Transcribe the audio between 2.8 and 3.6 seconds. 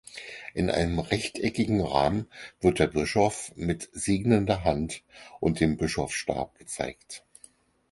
Bischof